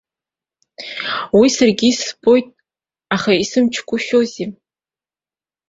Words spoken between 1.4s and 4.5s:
саргьы избоит, аха исымчгәышьоузеи!